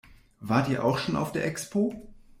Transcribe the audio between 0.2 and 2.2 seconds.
Wart ihr auch schon auf der Expo?